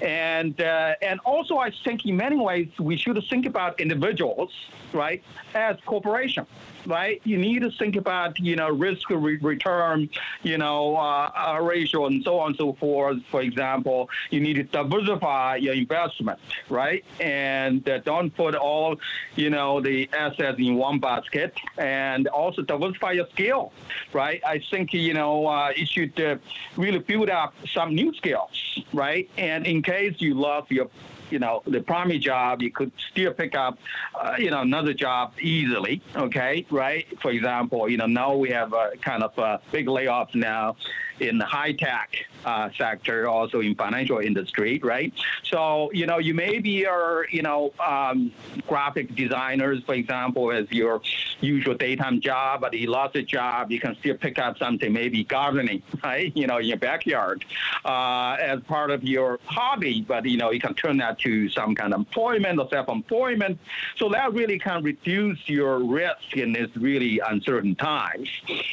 [0.00, 4.52] And and also, I think in many ways we should think about individuals,
[4.92, 5.22] right,
[5.54, 6.46] as corporation
[6.88, 7.20] right?
[7.24, 10.08] You need to think about, you know, risk re- return,
[10.42, 13.18] you know, uh, uh, ratio and so on and so forth.
[13.30, 17.04] For example, you need to diversify your investment, right?
[17.20, 18.96] And uh, don't put all,
[19.36, 23.72] you know, the assets in one basket and also diversify your skill,
[24.12, 24.42] right?
[24.44, 26.36] I think, you know, uh, you should uh,
[26.76, 29.28] really build up some new skills, right?
[29.36, 30.88] And in case you lost your
[31.30, 33.78] you know, the primary job, you could still pick up,
[34.18, 36.00] uh, you know, another job easily.
[36.16, 37.06] Okay, right?
[37.20, 40.76] For example, you know, now we have a kind of a big layoffs now
[41.20, 42.10] in the high tech
[42.44, 45.12] uh, sector, also in financial industry, right?
[45.44, 48.32] So you know, you maybe are you know um,
[48.66, 51.00] graphic designers, for example, as your
[51.40, 55.24] usual daytime job, but you lost a job, you can still pick up something, maybe
[55.24, 56.36] gardening, right?
[56.36, 57.44] You know, in your backyard
[57.84, 61.74] uh, as part of your hobby, but you know, you can turn that to some
[61.74, 63.58] kind of employment or self-employment.
[63.96, 68.28] So that really can reduce your risk in this really uncertain times.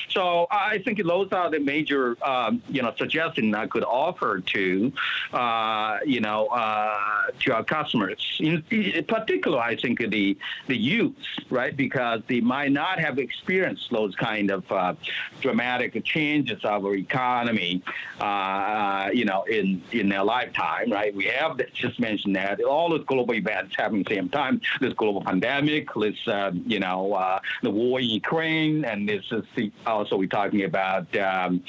[0.10, 2.17] So I think those are the major.
[2.21, 4.91] Uh, um, you know, suggestion I could offer to,
[5.34, 6.98] uh, you know, uh,
[7.41, 8.19] to our customers.
[8.39, 11.15] In, in, particular, I think the the youth,
[11.50, 14.93] right, because they might not have experienced those kind of uh,
[15.41, 17.84] dramatic changes of our economy,
[18.19, 21.13] uh, you know, in in their lifetime, right?
[21.15, 24.62] We have just mentioned that all the global events happening at the same time.
[24.82, 29.43] This global pandemic, this, um, you know, uh, the war in Ukraine, and this is
[29.56, 31.15] the, also we're talking about.
[31.17, 31.63] Um,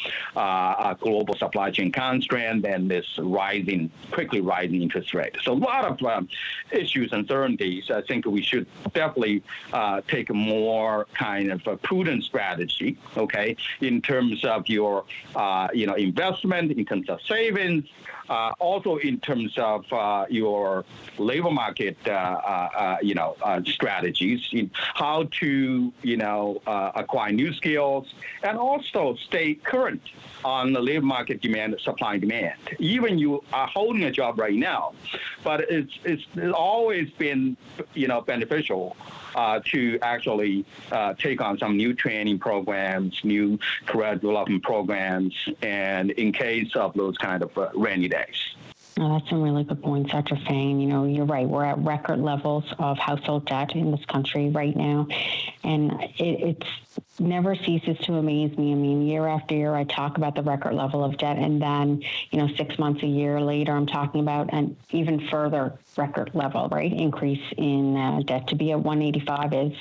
[0.57, 5.37] uh, global supply chain constraint and this rising, quickly rising interest rate.
[5.43, 6.29] So a lot of um,
[6.73, 7.91] issues and uncertainties.
[7.91, 9.43] I think we should definitely
[9.73, 15.69] uh, take a more kind of a prudent strategy, okay, in terms of your, uh,
[15.75, 17.85] you know, investment, in terms of savings,
[18.29, 20.85] uh, also in terms of uh, your
[21.19, 26.61] labor market, uh, uh, uh you know, uh, strategies, how to, you know,
[26.95, 30.03] acquire new skills, and also stay current
[30.45, 32.59] on the labor market demand, supply and demand.
[32.79, 34.93] Even you are holding a job right now,
[35.43, 37.57] but it's it's, it's always been,
[37.95, 38.97] you know, beneficial
[39.37, 46.11] uh, to actually uh, take on some new training programs, new career development programs, and
[46.13, 48.57] in case of those kind of uh, rainy days.
[48.99, 50.37] Oh, that's some really good points, Dr.
[50.37, 50.81] Fang.
[50.81, 51.47] You know, you're right.
[51.47, 55.07] We're at record levels of household debt in this country right now,
[55.63, 56.67] and it, it's
[57.19, 58.73] never ceases to amaze me.
[58.73, 62.03] I mean, year after year, I talk about the record level of debt, and then,
[62.31, 66.69] you know, six months, a year later, I'm talking about an even further record level,
[66.69, 66.93] right?
[66.93, 69.73] Increase in uh, debt to be at 185 is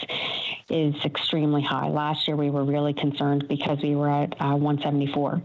[0.68, 1.88] is extremely high.
[1.90, 5.42] Last year, we were really concerned because we were at uh, 174.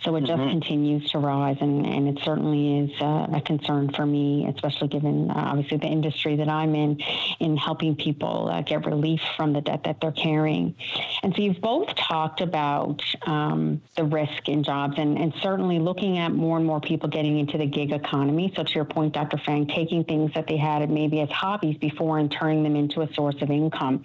[0.00, 0.26] So it mm-hmm.
[0.26, 4.88] just continues to rise, and, and it certainly is uh, a concern for me, especially
[4.88, 6.98] given uh, obviously the industry that I'm in,
[7.38, 10.74] in helping people uh, get relief from the debt that they're carrying.
[11.22, 16.18] And so you've both talked about um, the risk in jobs and, and certainly looking
[16.18, 18.52] at more and more people getting into the gig economy.
[18.56, 19.38] So to your point, Dr.
[19.38, 23.12] Fang, taking things that they had maybe as hobbies before and turning them into a
[23.14, 24.02] source of income.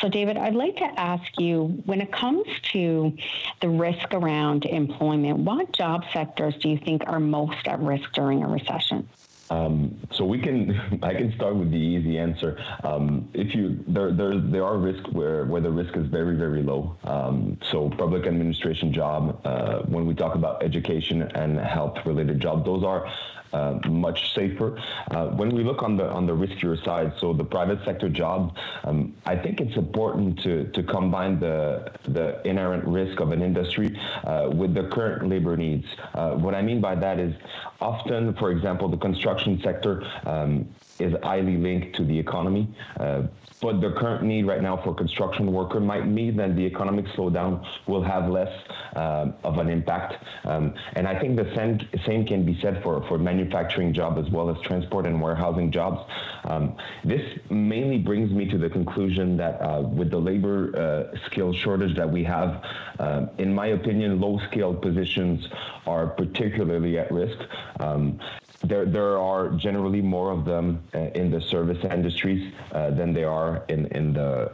[0.00, 3.16] So David, I'd like to ask you, when it comes to
[3.60, 8.42] the risk around employment, what job sectors do you think are most at risk during
[8.42, 9.08] a recession?
[9.50, 12.62] Um, so we can, I can start with the easy answer.
[12.84, 16.62] Um, if you, there, there, there are risks where, where the risk is very, very
[16.62, 16.96] low.
[17.04, 22.64] Um, so public administration job, uh, when we talk about education and health related job,
[22.64, 23.10] those are
[23.52, 24.78] uh, much safer.
[25.10, 28.56] Uh, when we look on the on the riskier side, so the private sector job,
[28.84, 33.98] um, I think it's important to to combine the the inherent risk of an industry
[34.24, 35.86] uh, with the current labor needs.
[36.14, 37.34] Uh, what I mean by that is
[37.80, 40.02] often, for example, the construction sector.
[40.24, 42.68] Um, is highly linked to the economy.
[42.98, 43.22] Uh,
[43.60, 47.66] but the current need right now for construction worker might mean that the economic slowdown
[47.86, 48.52] will have less
[48.94, 50.22] uh, of an impact.
[50.44, 54.30] Um, and I think the same, same can be said for, for manufacturing jobs as
[54.30, 56.10] well as transport and warehousing jobs.
[56.44, 61.52] Um, this mainly brings me to the conclusion that uh, with the labor uh, skill
[61.52, 62.62] shortage that we have,
[62.98, 65.48] uh, in my opinion, low skilled positions
[65.86, 67.38] are particularly at risk.
[67.80, 68.20] Um,
[68.68, 73.30] there, there are generally more of them uh, in the service industries uh, than there
[73.30, 74.52] are in, in the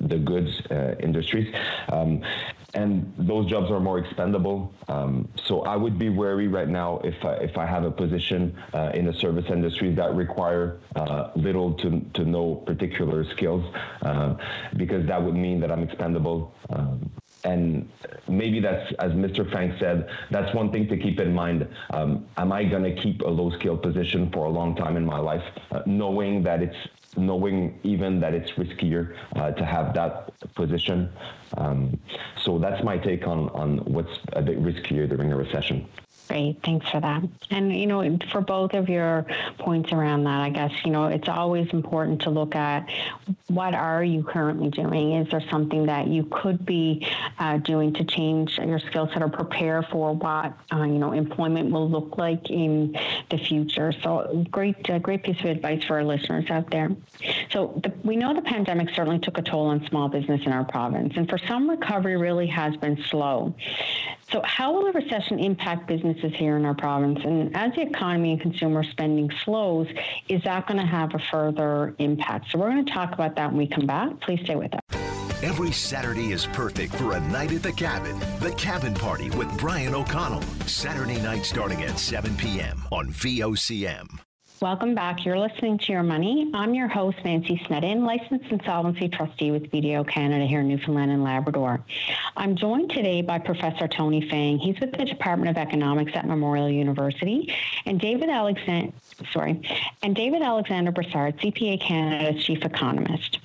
[0.00, 1.52] the goods uh, industries.
[1.88, 2.22] Um,
[2.74, 4.72] and those jobs are more expendable.
[4.88, 8.56] Um, so I would be wary right now if I, if I have a position
[8.72, 13.64] uh, in the service industries that require uh, little to, to no particular skills,
[14.02, 14.34] uh,
[14.76, 16.54] because that would mean that I'm expendable.
[16.70, 17.10] Um,
[17.44, 17.88] and
[18.28, 19.50] maybe that's as Mr.
[19.50, 21.66] Fang said, that's one thing to keep in mind.
[21.90, 25.04] Um, am I going to keep a low skill position for a long time in
[25.04, 26.76] my life, uh, knowing that it's
[27.16, 31.10] knowing even that it's riskier uh, to have that position.
[31.58, 31.98] Um,
[32.42, 35.86] so that's my take on on what's a bit riskier during a recession.
[36.28, 36.62] Great.
[36.64, 37.22] Thanks for that.
[37.50, 39.26] And, you know, for both of your
[39.58, 42.88] points around that, I guess, you know, it's always important to look at
[43.48, 45.12] what are you currently doing?
[45.12, 47.06] Is there something that you could be
[47.38, 51.70] uh, doing to change your skill set or prepare for what, uh, you know, employment
[51.70, 52.96] will look like in
[53.28, 53.92] the future?
[54.02, 56.90] So great, uh, great piece of advice for our listeners out there.
[57.50, 60.64] So the, we know the pandemic certainly took a toll on small business in our
[60.64, 63.54] province, and for some recovery really has been slow.
[64.30, 67.20] So how will a recession impact businesses here in our province?
[67.24, 69.88] And as the economy and consumer spending slows,
[70.28, 72.50] is that going to have a further impact?
[72.50, 74.20] So we're going to talk about that when we come back.
[74.20, 74.80] Please stay with us.
[75.42, 78.18] Every Saturday is perfect for a night at the cabin.
[78.38, 80.42] The Cabin Party with Brian O'Connell.
[80.66, 82.84] Saturday night starting at 7 p.m.
[82.92, 84.06] on VOCM.
[84.62, 85.24] Welcome back.
[85.24, 86.48] You're listening to Your Money.
[86.54, 91.24] I'm your host, Nancy Snedden, licensed insolvency trustee with BDO Canada here in Newfoundland and
[91.24, 91.84] Labrador.
[92.36, 94.58] I'm joined today by Professor Tony Fang.
[94.58, 97.52] He's with the Department of Economics at Memorial University,
[97.86, 98.92] and David Alexander,
[99.32, 99.68] sorry,
[100.00, 103.40] and David Alexander Brassard, CPA Canada's chief economist.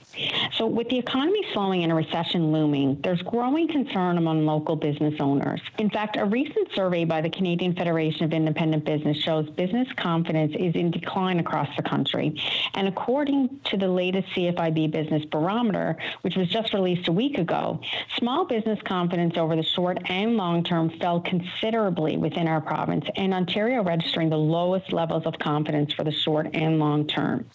[0.54, 5.16] So, with the economy slowing and a recession looming, there's growing concern among local business
[5.20, 5.62] owners.
[5.78, 10.56] In fact, a recent survey by the Canadian Federation of Independent Business shows business confidence
[10.58, 12.42] is in decline across the country.
[12.74, 17.80] And according to the latest CFIB Business Barometer, which was just released a week ago,
[18.18, 23.34] small business confidence over the short and long term fell considerably within our province, and
[23.34, 27.46] Ontario registering the lowest levels of confidence for the short and long term.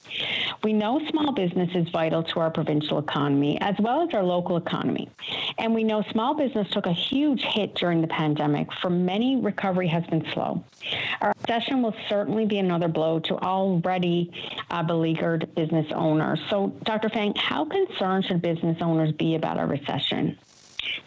[0.62, 4.56] We know small business is vital to our provincial economy as well as our local
[4.56, 5.08] economy.
[5.58, 8.72] And we know small business took a huge hit during the pandemic.
[8.80, 10.64] For many, recovery has been slow.
[11.20, 14.32] Our recession will certainly be another blow to already
[14.70, 16.40] uh, beleaguered business owners.
[16.50, 17.08] So, Dr.
[17.08, 20.38] Fang, how concerned should business owners be about a recession?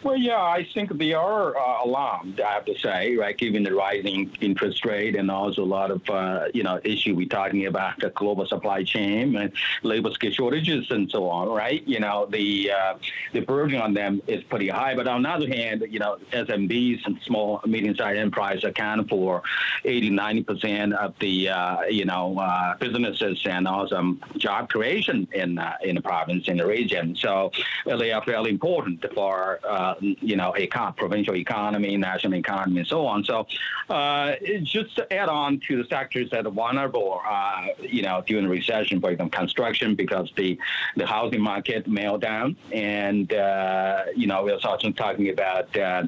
[0.03, 2.39] Well, yeah, I think they are uh, alarmed.
[2.39, 6.07] I have to say, right, given the rising interest rate and also a lot of
[6.09, 9.51] uh, you know issue we're talking about the global supply chain and
[9.83, 11.85] labor skill shortages and so on, right?
[11.88, 12.93] You know, the uh,
[13.33, 14.95] the burden on them is pretty high.
[14.95, 19.41] But on the other hand, you know, SMBs and small medium-sized enterprise account for
[19.83, 25.57] 80, 90 percent of the uh, you know uh, businesses and also job creation in
[25.57, 27.15] uh, in the province in the region.
[27.15, 27.51] So
[27.86, 33.05] they are fairly important for uh, you know, a provincial economy, national economy, and so
[33.05, 33.24] on.
[33.24, 33.47] So,
[33.89, 38.45] uh, just to add on to the sectors that are vulnerable, uh, you know, during
[38.45, 40.57] the recession, for example, construction, because the
[40.95, 46.03] the housing market meltdown, and uh, you know, we're also talking about uh,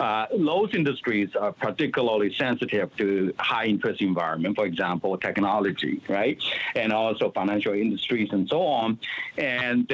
[0.00, 4.56] uh, those industries are particularly sensitive to high interest environment.
[4.56, 6.42] For example, technology, right,
[6.74, 8.98] and also financial industries and so on.
[9.38, 9.90] And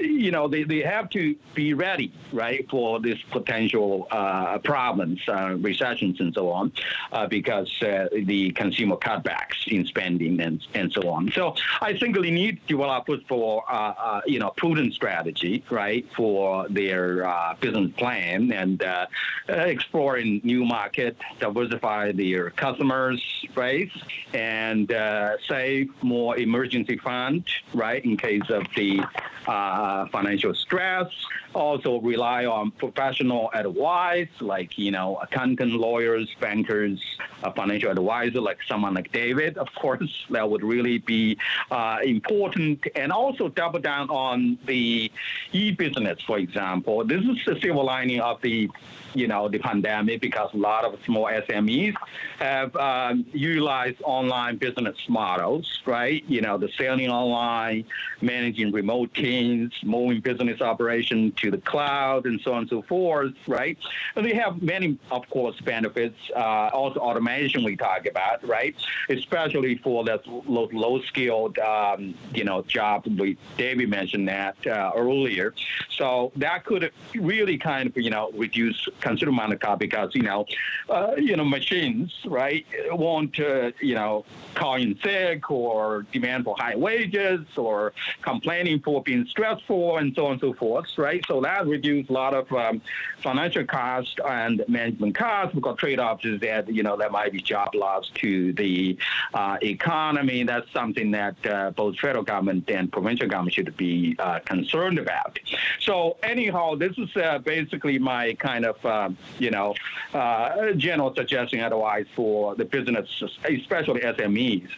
[0.00, 5.56] you know, they, they have to be ready right, for this potential uh, problems, uh,
[5.60, 6.72] recessions, and so on,
[7.12, 11.30] uh, because uh, the consumer cutbacks in spending and, and so on.
[11.32, 16.06] So I think they need to develop for uh, uh, you know prudent strategy, right,
[16.16, 18.82] for their business plan and
[19.48, 23.22] exploring new market, diversify their customers
[23.54, 23.92] base,
[24.34, 24.88] and
[25.46, 27.44] save more emergency fund,
[27.74, 29.02] right, in case of the
[30.10, 31.10] financial stress.
[31.56, 37.02] Also rely on professional advice, like you know, accountant, lawyers, bankers,
[37.42, 39.56] a financial advisor, like someone like David.
[39.56, 41.38] Of course, that would really be
[41.70, 45.10] uh, important, and also double down on the
[45.52, 47.04] e-business, for example.
[47.04, 48.68] This is the silver lining of the
[49.16, 51.94] you know, the pandemic because a lot of small SMEs
[52.38, 56.22] have um, utilized online business models, right?
[56.28, 57.86] You know, the selling online,
[58.20, 63.34] managing remote teams, moving business operation to the cloud, and so on and so forth,
[63.46, 63.78] right?
[64.14, 66.16] And they have many, of course, benefits.
[66.34, 68.74] Uh, also, automation we talk about, right?
[69.08, 73.06] Especially for that low, low skilled, um, you know, job.
[73.06, 75.54] We David mentioned that uh, earlier.
[75.90, 80.22] So that could really kind of, you know, reduce considerable amount of cost because you
[80.22, 80.46] know,
[80.88, 84.24] uh, you know, machines right won't you know
[84.54, 87.92] call in sick or demand for high wages or
[88.22, 91.24] complaining for being stressful and so on and so forth, right?
[91.26, 92.80] So that reduces a lot of um,
[93.22, 97.74] financial cost and management costs because trade-offs is that you know there might be job
[97.74, 98.96] loss to the
[99.34, 100.42] uh, economy.
[100.44, 105.38] That's something that uh, both federal government and provincial government should be uh, concerned about.
[105.80, 109.74] So anyhow, this is uh, basically my kind of um, you know,
[110.14, 114.68] uh, general suggestion otherwise for the business, especially SMEs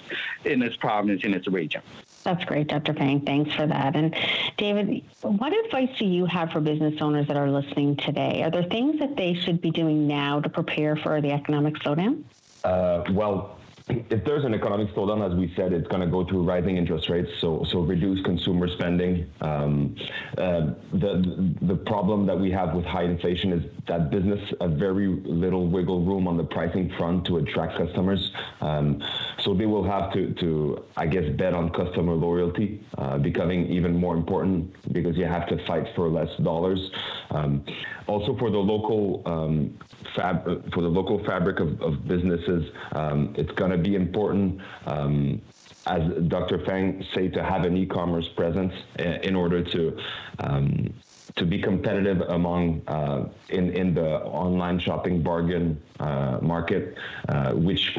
[0.45, 1.83] in this province, in this region.
[2.25, 2.95] That's great, Dr.
[2.95, 3.21] Fang.
[3.21, 3.97] Thanks for that.
[3.97, 4.15] And
[4.57, 8.43] David, what advice do you have for business owners that are listening today?
[8.43, 12.25] Are there things that they should be doing now to prepare for the economic slowdown?
[12.65, 13.58] Uh, well,
[13.89, 17.09] if there's an economic slowdown, as we said, it's going to go through rising interest
[17.09, 19.31] rates, so so reduce consumer spending.
[19.41, 19.97] Um,
[20.37, 25.07] uh, the the problem that we have with high inflation is that business have very
[25.07, 28.31] little wiggle room on the pricing front to attract customers.
[28.61, 29.03] Um,
[29.39, 33.97] so they will have to to I guess bet on customer loyalty uh, becoming even
[33.97, 36.91] more important because you have to fight for less dollars.
[37.31, 37.65] Um,
[38.07, 39.79] also for the local um,
[40.17, 44.61] fab for the local fabric of, of businesses, um, it's going to be important.
[44.87, 45.41] Um,
[45.87, 46.59] as Dr.
[46.67, 49.99] Fang say, to have an e-commerce presence in order to
[50.41, 50.93] um,
[51.37, 56.97] to be competitive among uh, in in the online shopping bargain uh, market,
[57.29, 57.99] uh, which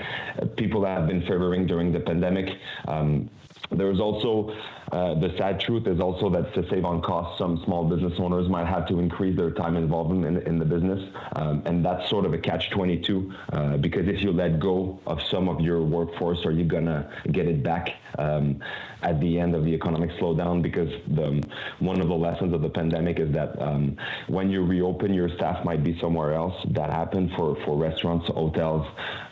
[0.56, 2.58] people have been favoring during the pandemic.
[2.88, 3.30] Um,
[3.72, 4.56] there's also
[4.92, 8.50] uh, the sad truth is also that to save on costs, some small business owners
[8.50, 11.00] might have to increase their time involvement in, in the business.
[11.36, 15.22] Um, and that's sort of a catch 22 uh, because if you let go of
[15.22, 18.60] some of your workforce, are you to get it back um,
[19.04, 20.64] at the end of the economic slowdown?
[20.64, 21.44] Because the,
[21.78, 23.96] one of the lessons of the pandemic is that um,
[24.28, 26.56] when you reopen, your staff might be somewhere else.
[26.72, 28.88] That happened for, for restaurants, hotels,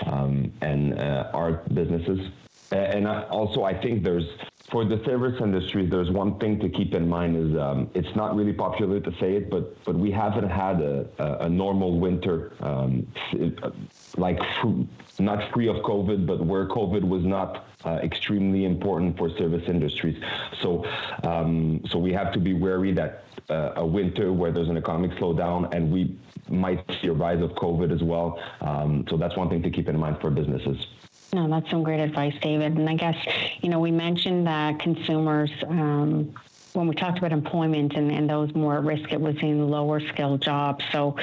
[0.06, 2.20] um, and uh, art businesses.
[2.72, 4.28] And also I think there's
[4.70, 8.36] for the service industry, there's one thing to keep in mind is um, it's not
[8.36, 12.52] really popular to say it, but but we haven't had a, a, a normal winter,
[12.60, 13.08] um,
[14.18, 14.40] like
[15.20, 20.22] not free of COVID, but where COVID was not uh, extremely important for service industries.
[20.62, 20.86] So
[21.24, 25.12] um, so we have to be wary that uh, a winter where there's an economic
[25.12, 26.18] slowdown and we
[26.50, 28.40] might see a rise of COVID as well.
[28.62, 30.88] Um, so that's one thing to keep in mind for businesses.
[31.34, 32.78] No, that's some great advice, David.
[32.78, 33.16] And I guess,
[33.62, 36.34] you know, we mentioned that consumers, um,
[36.74, 40.00] when we talked about employment and, and those more at risk, it was in lower
[40.00, 40.86] skilled jobs.
[40.92, 41.16] So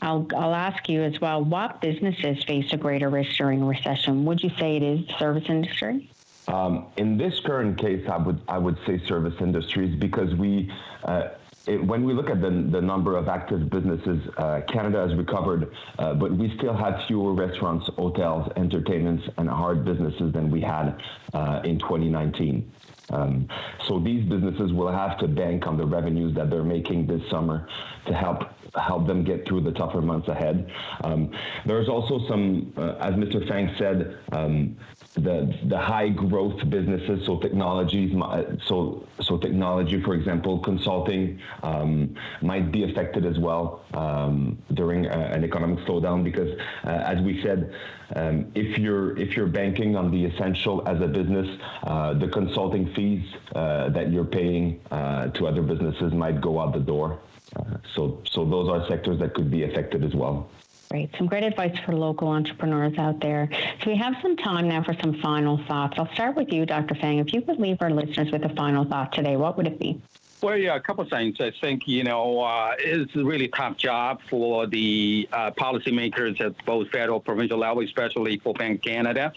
[0.00, 4.24] I'll, I'll ask you as well what businesses face a greater risk during recession?
[4.24, 6.08] Would you say it is the service industry?
[6.48, 10.72] Um, in this current case, I would I would say service industries because we
[11.04, 11.28] uh,
[11.66, 15.72] it, when we look at the, the number of active businesses, uh, Canada has recovered,
[15.98, 21.00] uh, but we still have fewer restaurants, hotels, entertainments, and hard businesses than we had
[21.34, 22.72] uh, in 2019.
[23.10, 23.48] Um,
[23.86, 27.68] so these businesses will have to bank on the revenues that they're making this summer
[28.06, 28.44] to help
[28.74, 30.72] help them get through the tougher months ahead.
[31.04, 31.30] Um,
[31.66, 33.46] there's also some, uh, as Mr.
[33.46, 34.78] Fang said, um,
[35.14, 38.12] the the high growth businesses, so technologies,
[38.64, 45.10] so so technology, for example, consulting um, might be affected as well um, during a,
[45.10, 47.74] an economic slowdown because, uh, as we said,
[48.16, 52.92] um, if you're if you're banking on the essential as a business, uh, the consulting
[52.94, 53.22] fees
[53.54, 57.18] uh, that you're paying uh, to other businesses might go out the door.
[57.54, 60.48] Uh, so so those are sectors that could be affected as well.
[60.92, 61.08] Great.
[61.16, 63.48] Some great advice for local entrepreneurs out there.
[63.82, 65.94] So we have some time now for some final thoughts.
[65.96, 66.94] I'll start with you, Dr.
[66.94, 67.16] Fang.
[67.16, 70.02] If you could leave our listeners with a final thought today, what would it be?
[70.42, 71.40] Well, yeah, a couple of things.
[71.40, 76.52] I think, you know, uh, it's a really tough job for the uh, policymakers at
[76.66, 79.32] both federal, provincial level, especially for Bank Canada,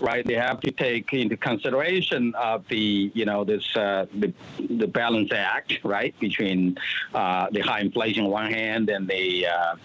[0.00, 0.26] right?
[0.26, 5.30] They have to take into consideration of the, you know, this, uh, the, the balance
[5.32, 6.76] act, right, between
[7.14, 9.76] uh, the high inflation on one hand and the uh,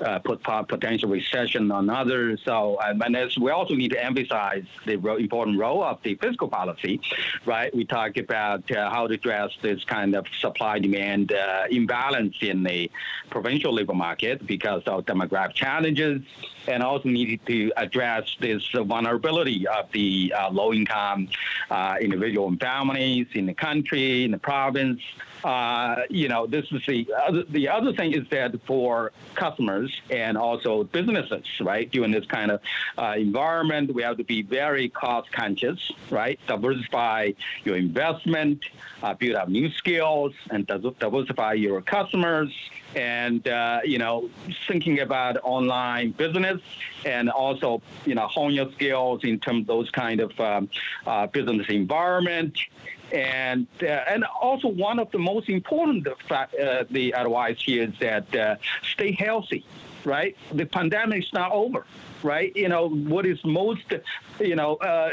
[0.00, 2.40] uh, put potential recession on others.
[2.42, 7.02] So, and as we also need to emphasize the important role of the fiscal policy,
[7.44, 7.74] right?
[7.76, 12.90] We talk about how to address this kind of supply demand uh, imbalance in the
[13.30, 16.22] provincial labor market because of demographic challenges
[16.66, 21.28] and also needed to address this vulnerability of the uh, low income
[21.70, 25.00] uh, individual and families in the country, in the province.
[25.44, 30.38] Uh, you know, this is the other, the other thing is that for customers and
[30.38, 32.60] also businesses, right, during this kind of
[32.98, 36.38] uh, environment, we have to be very cost conscious, right?
[36.46, 37.32] Diversify
[37.64, 38.64] your investment,
[39.02, 42.52] uh, build up new skills, and diversify your customers
[42.94, 44.28] and uh, you know
[44.68, 46.60] thinking about online business
[47.04, 50.68] and also you know hone your skills in terms of those kind of um,
[51.06, 52.58] uh, business environment
[53.12, 57.98] and uh, and also one of the most important fact, uh, the advice here is
[58.00, 59.64] that uh, stay healthy
[60.04, 61.86] right the pandemic is not over
[62.22, 62.54] right?
[62.56, 63.92] You know, what is most,
[64.42, 65.10] you know, uh,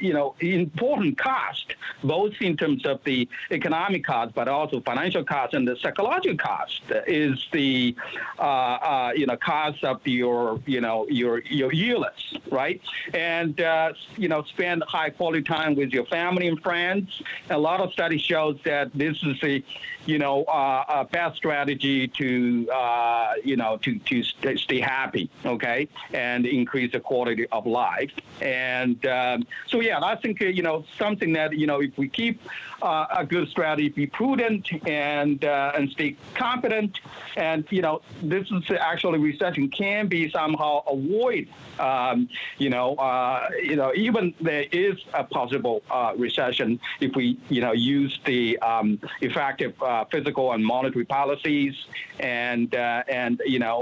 [0.00, 5.54] you know, important cost, both in terms of the economic cost, but also financial cost
[5.54, 7.94] and the psychological cost is the,
[8.38, 12.80] uh, uh, you know, cost of your, you know, your your illness, right?
[13.14, 17.22] And uh, you know, spend high quality time with your family and friends.
[17.50, 19.62] A lot of studies shows that this is a,
[20.06, 24.22] you know, uh, a best strategy to, uh, you know, to to
[24.56, 28.12] stay happy, okay, and increase the quality of life.
[28.40, 28.67] And
[29.06, 32.40] um, so, yeah, I think, uh, you know, something that, you know, if we keep
[32.82, 36.92] uh, a good strategy, be prudent and uh, and stay confident,
[37.36, 41.48] and, you know, this is actually recession can be somehow avoid,
[41.78, 47.38] um, you know, uh, you know, even there is a possible uh, recession if we,
[47.48, 51.74] you know, use the um, effective uh, fiscal and monetary policies
[52.20, 53.78] and, and you know,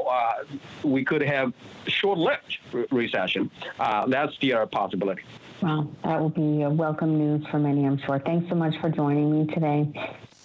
[0.83, 1.53] we could have
[1.87, 3.51] short-lived re- recession.
[3.79, 5.23] Uh, that's the other possibility.
[5.63, 8.19] Well, that will be a welcome news for many, I'm sure.
[8.19, 9.91] Thanks so much for joining me today.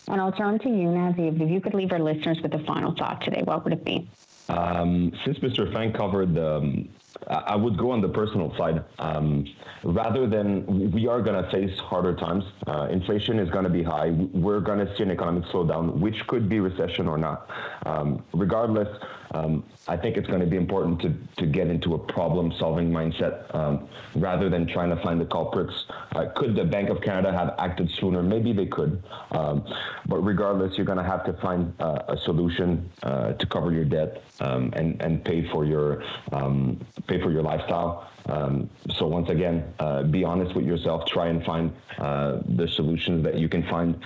[0.08, 1.42] And I'll turn to you, Nazeeb.
[1.42, 4.10] If you could leave our listeners with a final thought today, what would it be?
[4.50, 5.72] Um, since Mr.
[5.72, 6.90] Fang covered um,
[7.28, 8.84] I would go on the personal side.
[9.00, 9.46] Um,
[9.84, 13.84] rather than we are going to face harder times, uh, inflation is going to be
[13.84, 14.10] high.
[14.10, 17.50] We're going to see an economic slowdown, which could be recession or not.
[17.86, 18.88] Um, regardless,
[19.34, 22.92] Um, I think it's going to be important to, to get into a problem solving
[22.92, 25.86] mindset um, rather than trying to find the culprits.
[26.16, 28.22] Uh, could the Bank of Canada have acted sooner?
[28.22, 29.02] Maybe they could.
[29.32, 29.66] Um,
[30.06, 33.86] but regardless, you're going to have to find uh, a solution uh, to cover your
[33.86, 38.10] debt um, and, and pay for your um, pay for your lifestyle.
[38.28, 41.06] Um, so once again, uh, be honest with yourself.
[41.06, 44.04] Try and find uh, the solutions that you can find,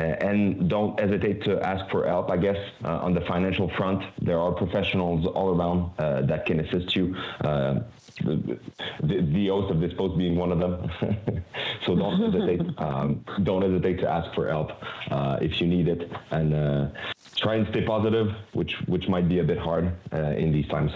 [0.00, 2.30] and don't hesitate to ask for help.
[2.30, 6.60] I guess uh, on the financial front, there are professionals all around uh, that can
[6.60, 7.16] assist you.
[7.40, 7.80] Uh,
[8.24, 8.58] the,
[9.02, 10.90] the, the, oath of this post being one of them.
[11.84, 12.60] so don't hesitate.
[12.78, 14.72] Um, don't hesitate to ask for help
[15.10, 16.92] uh, if you need it, and
[17.36, 20.92] try and stay positive, which which might be a bit hard in these times.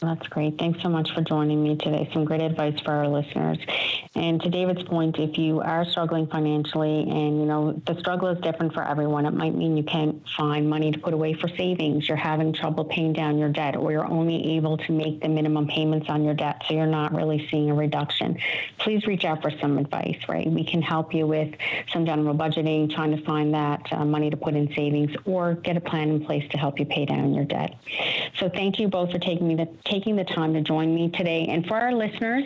[0.00, 0.58] That's great.
[0.58, 2.08] Thanks so much for joining me today.
[2.12, 3.58] Some great advice for our listeners.
[4.14, 8.38] And to David's point, if you are struggling financially and, you know, the struggle is
[8.40, 12.08] different for everyone, it might mean you can't find money to put away for savings.
[12.08, 15.66] You're having trouble paying down your debt, or you're only able to make the minimum
[15.66, 16.62] payments on your debt.
[16.68, 18.38] So you're not really seeing a reduction.
[18.78, 20.46] Please reach out for some advice, right?
[20.46, 21.54] We can help you with
[21.90, 25.76] some general budgeting, trying to find that uh, money to put in savings, or get
[25.76, 27.74] a plan in place to help you pay down your debt.
[28.38, 31.46] So thank you both for taking me the taking the time to join me today.
[31.48, 32.44] And for our listeners,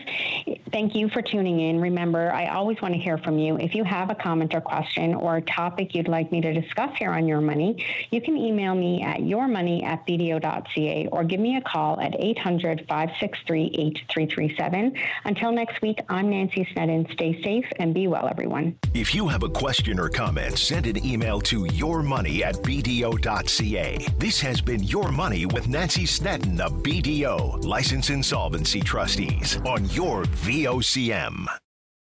[0.72, 1.80] thank you for tuning in.
[1.80, 3.56] Remember, I always want to hear from you.
[3.58, 6.90] If you have a comment or question or a topic you'd like me to discuss
[6.98, 11.56] here on Your Money, you can email me at yourmoney at bdo.ca or give me
[11.56, 14.96] a call at 800 563 8337.
[15.24, 17.10] Until next week, I'm Nancy Sneddon.
[17.12, 18.78] Stay safe and be well, everyone.
[18.94, 24.06] If you have a question or comment, send an email to yourmoney at bdo.ca.
[24.18, 30.24] This has been Your Money with Nancy Sneddon of BDO, License Insolvency Trustees, on your
[30.24, 31.46] VOCM.